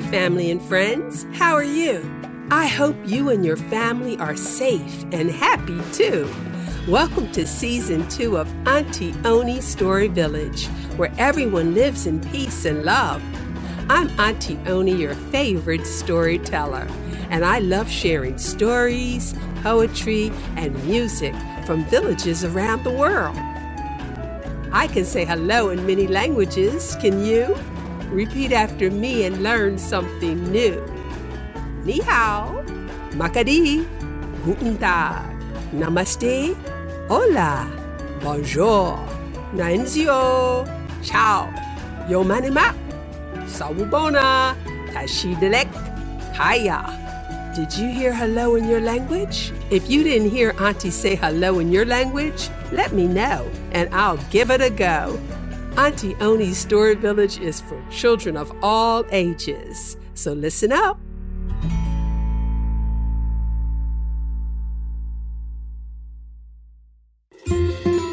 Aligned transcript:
family 0.00 0.50
and 0.50 0.60
friends. 0.62 1.26
How 1.32 1.54
are 1.54 1.64
you? 1.64 2.04
I 2.50 2.66
hope 2.66 2.96
you 3.06 3.30
and 3.30 3.44
your 3.44 3.56
family 3.56 4.16
are 4.18 4.36
safe 4.36 5.04
and 5.12 5.30
happy 5.30 5.80
too. 5.92 6.30
Welcome 6.86 7.32
to 7.32 7.46
season 7.46 8.06
two 8.08 8.36
of 8.36 8.52
Auntie 8.68 9.14
Oni 9.24 9.60
Story 9.60 10.08
Village, 10.08 10.66
where 10.96 11.12
everyone 11.18 11.74
lives 11.74 12.06
in 12.06 12.20
peace 12.30 12.64
and 12.64 12.84
love. 12.84 13.22
I'm 13.88 14.08
Auntie 14.20 14.58
Oni, 14.66 14.94
your 14.94 15.14
favorite 15.14 15.86
storyteller, 15.86 16.86
and 17.30 17.44
I 17.44 17.60
love 17.60 17.90
sharing 17.90 18.38
stories, 18.38 19.34
poetry, 19.62 20.30
and 20.56 20.74
music 20.84 21.34
from 21.64 21.84
villages 21.86 22.44
around 22.44 22.84
the 22.84 22.90
world. 22.90 23.36
I 24.72 24.88
can 24.92 25.04
say 25.04 25.24
hello 25.24 25.70
in 25.70 25.86
many 25.86 26.06
languages, 26.06 26.96
can 27.00 27.24
you? 27.24 27.56
Repeat 28.10 28.52
after 28.52 28.90
me 28.90 29.24
and 29.24 29.42
learn 29.42 29.78
something 29.78 30.38
new. 30.52 30.78
Ni 31.84 31.98
hao, 32.06 32.62
makadi, 33.18 33.82
guten 34.46 34.78
tag, 34.78 35.26
namaste, 35.74 36.54
hola, 37.10 37.66
bonjour, 38.22 38.98
nanzio, 39.54 40.66
ciao, 41.02 41.50
yo 42.08 42.22
manima, 42.22 42.74
sawubona, 43.46 44.54
tashidelek, 44.94 45.70
haya. 46.34 46.82
Did 47.54 47.72
you 47.78 47.88
hear 47.88 48.12
hello 48.12 48.54
in 48.54 48.68
your 48.68 48.80
language? 48.80 49.50
If 49.70 49.88
you 49.88 50.04
didn't 50.04 50.30
hear 50.30 50.54
Auntie 50.60 50.90
say 50.90 51.16
hello 51.16 51.58
in 51.58 51.72
your 51.72 51.86
language, 51.86 52.50
let 52.70 52.92
me 52.92 53.06
know 53.06 53.48
and 53.72 53.88
I'll 53.94 54.20
give 54.30 54.50
it 54.50 54.60
a 54.60 54.70
go. 54.70 55.18
Auntie 55.78 56.14
Oni's 56.16 56.56
Story 56.56 56.94
Village 56.94 57.38
is 57.38 57.60
for 57.60 57.78
children 57.90 58.36
of 58.38 58.50
all 58.62 59.04
ages. 59.12 59.98
So 60.14 60.32
listen 60.32 60.72
up. 60.72 60.98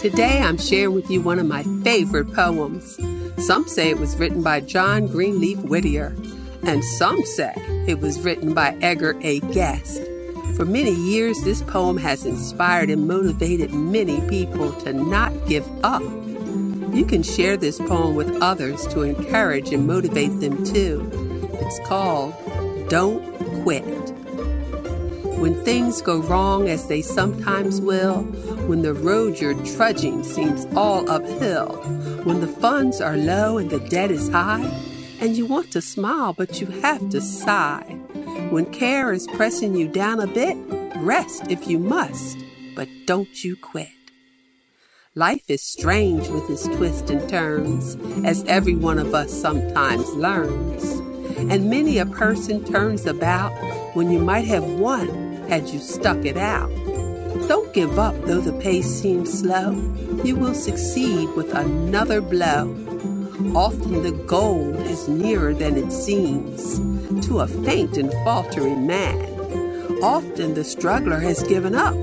Today 0.00 0.40
I'm 0.40 0.56
sharing 0.56 0.94
with 0.94 1.10
you 1.10 1.20
one 1.20 1.40
of 1.40 1.46
my 1.46 1.64
favorite 1.82 2.32
poems. 2.32 2.96
Some 3.44 3.66
say 3.66 3.90
it 3.90 3.98
was 3.98 4.16
written 4.16 4.44
by 4.44 4.60
John 4.60 5.08
Greenleaf 5.08 5.58
Whittier, 5.58 6.14
and 6.62 6.84
some 6.84 7.20
say 7.24 7.52
it 7.88 7.98
was 7.98 8.20
written 8.20 8.54
by 8.54 8.76
Edgar 8.80 9.18
A. 9.22 9.40
Guest. 9.40 10.00
For 10.54 10.64
many 10.64 10.92
years, 10.92 11.42
this 11.42 11.62
poem 11.62 11.96
has 11.96 12.24
inspired 12.24 12.90
and 12.90 13.08
motivated 13.08 13.72
many 13.72 14.20
people 14.28 14.72
to 14.82 14.92
not 14.92 15.32
give 15.46 15.66
up. 15.84 16.02
You 16.92 17.04
can 17.04 17.22
share 17.22 17.56
this 17.56 17.78
poem 17.78 18.14
with 18.14 18.42
others 18.42 18.86
to 18.88 19.02
encourage 19.02 19.72
and 19.72 19.86
motivate 19.86 20.40
them 20.40 20.64
too. 20.64 21.08
It's 21.54 21.88
called 21.88 22.34
Don't 22.88 23.22
Quit. 23.62 23.84
When 25.38 25.54
things 25.64 26.02
go 26.02 26.18
wrong, 26.18 26.68
as 26.68 26.88
they 26.88 27.02
sometimes 27.02 27.80
will, 27.80 28.22
when 28.66 28.82
the 28.82 28.94
road 28.94 29.38
you're 29.38 29.54
trudging 29.64 30.24
seems 30.24 30.66
all 30.74 31.08
uphill, 31.08 31.76
when 32.24 32.40
the 32.40 32.48
funds 32.48 33.00
are 33.00 33.16
low 33.16 33.58
and 33.58 33.70
the 33.70 33.78
debt 33.78 34.10
is 34.10 34.28
high, 34.28 34.66
and 35.20 35.36
you 35.36 35.46
want 35.46 35.70
to 35.72 35.80
smile 35.80 36.32
but 36.32 36.60
you 36.60 36.66
have 36.82 37.08
to 37.10 37.20
sigh, 37.20 37.84
when 38.50 38.66
care 38.72 39.12
is 39.12 39.28
pressing 39.28 39.76
you 39.76 39.86
down 39.86 40.20
a 40.20 40.26
bit, 40.26 40.56
rest 40.96 41.50
if 41.50 41.68
you 41.68 41.78
must, 41.78 42.38
but 42.74 42.88
don't 43.06 43.44
you 43.44 43.54
quit. 43.56 43.97
Life 45.18 45.50
is 45.50 45.62
strange 45.62 46.28
with 46.28 46.48
its 46.48 46.68
twists 46.68 47.10
and 47.10 47.28
turns, 47.28 47.96
as 48.24 48.44
every 48.44 48.76
one 48.76 49.00
of 49.00 49.16
us 49.16 49.32
sometimes 49.32 50.08
learns. 50.10 50.84
And 51.50 51.68
many 51.68 51.98
a 51.98 52.06
person 52.06 52.64
turns 52.64 53.04
about 53.04 53.50
when 53.96 54.12
you 54.12 54.20
might 54.20 54.46
have 54.46 54.62
won 54.62 55.08
had 55.48 55.70
you 55.70 55.80
stuck 55.80 56.24
it 56.24 56.36
out. 56.36 56.68
Don't 57.48 57.74
give 57.74 57.98
up 57.98 58.14
though 58.26 58.40
the 58.40 58.52
pace 58.60 58.86
seems 58.86 59.40
slow. 59.40 59.72
You 60.22 60.36
will 60.36 60.54
succeed 60.54 61.28
with 61.30 61.52
another 61.52 62.20
blow. 62.20 62.70
Often 63.56 64.04
the 64.04 64.12
goal 64.28 64.72
is 64.76 65.08
nearer 65.08 65.52
than 65.52 65.76
it 65.76 65.90
seems 65.90 66.78
to 67.26 67.40
a 67.40 67.48
faint 67.48 67.96
and 67.96 68.12
faltering 68.22 68.86
man. 68.86 69.18
Often 70.00 70.54
the 70.54 70.62
struggler 70.62 71.18
has 71.18 71.42
given 71.42 71.74
up 71.74 71.96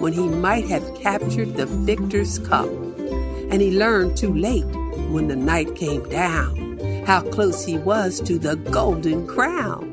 when 0.00 0.12
he 0.12 0.26
might 0.28 0.66
have 0.68 0.94
captured 0.96 1.56
the 1.56 1.66
victor's 1.66 2.38
cup. 2.40 2.68
And 3.50 3.60
he 3.60 3.78
learned 3.78 4.16
too 4.16 4.34
late 4.34 4.66
when 5.10 5.28
the 5.28 5.36
night 5.36 5.76
came 5.76 6.08
down 6.08 6.60
how 7.06 7.22
close 7.22 7.64
he 7.64 7.76
was 7.78 8.20
to 8.20 8.38
the 8.38 8.56
golden 8.56 9.26
crown. 9.26 9.86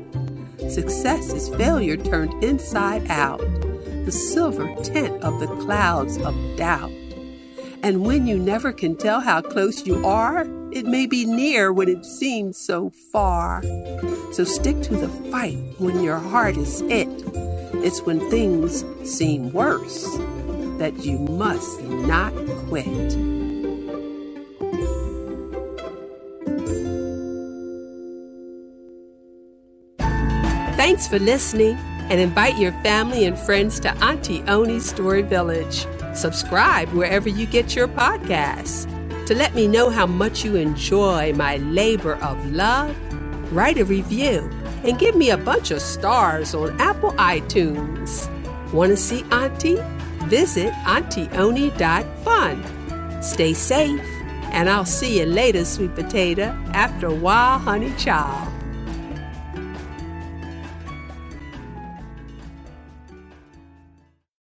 Success 0.70 1.32
is 1.32 1.48
failure 1.56 1.96
turned 1.96 2.44
inside 2.44 3.10
out, 3.10 3.40
the 4.04 4.12
silver 4.12 4.72
tint 4.82 5.22
of 5.22 5.40
the 5.40 5.48
clouds 5.64 6.16
of 6.18 6.34
doubt. 6.56 6.92
And 7.82 8.04
when 8.04 8.26
you 8.26 8.38
never 8.38 8.72
can 8.72 8.96
tell 8.96 9.20
how 9.20 9.40
close 9.40 9.86
you 9.86 10.04
are, 10.06 10.42
it 10.72 10.84
may 10.84 11.06
be 11.06 11.24
near 11.24 11.72
when 11.72 11.88
it 11.88 12.04
seems 12.04 12.56
so 12.56 12.90
far. 12.90 13.62
So 14.32 14.44
stick 14.44 14.80
to 14.82 14.94
the 14.94 15.08
fight 15.30 15.58
when 15.78 16.02
your 16.02 16.18
heart 16.18 16.56
is 16.56 16.80
hit. 16.80 17.08
It's 17.74 18.02
when 18.02 18.18
things 18.30 18.84
seem 19.04 19.52
worse 19.52 20.04
that 20.78 21.04
you 21.04 21.18
must 21.18 21.82
not 21.82 22.32
quit. 22.68 22.84
Thanks 30.76 31.06
for 31.08 31.18
listening 31.18 31.76
and 32.10 32.20
invite 32.20 32.56
your 32.56 32.72
family 32.82 33.26
and 33.26 33.38
friends 33.38 33.78
to 33.80 33.90
Auntie 34.02 34.42
Oni's 34.42 34.88
Story 34.88 35.22
Village. 35.22 35.86
Subscribe 36.14 36.88
wherever 36.90 37.28
you 37.28 37.46
get 37.46 37.76
your 37.76 37.88
podcasts. 37.88 38.86
To 39.26 39.34
let 39.34 39.54
me 39.54 39.68
know 39.68 39.90
how 39.90 40.06
much 40.06 40.44
you 40.44 40.56
enjoy 40.56 41.34
my 41.34 41.58
labor 41.58 42.14
of 42.16 42.42
love, 42.50 42.96
write 43.52 43.76
a 43.76 43.84
review 43.84 44.48
and 44.84 44.98
give 44.98 45.14
me 45.16 45.30
a 45.30 45.36
bunch 45.36 45.70
of 45.70 45.80
stars 45.80 46.54
on 46.54 46.78
Apple 46.80 47.12
iTunes. 47.12 48.28
Want 48.72 48.90
to 48.90 48.96
see 48.96 49.24
Auntie? 49.30 49.78
Visit 50.26 50.72
AuntieOni.fun. 50.84 52.64
Stay 53.22 53.54
safe, 53.54 54.00
and 54.52 54.68
I'll 54.68 54.84
see 54.84 55.18
you 55.20 55.26
later, 55.26 55.64
sweet 55.64 55.94
potato. 55.94 56.54
After 56.74 57.06
a 57.06 57.14
while, 57.14 57.58
honey 57.58 57.92
child. 57.96 58.57